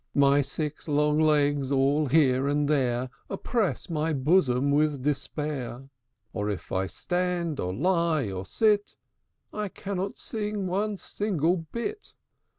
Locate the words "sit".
8.43-8.95